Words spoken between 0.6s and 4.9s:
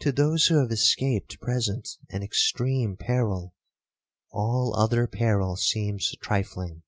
escaped present and extreme peril, all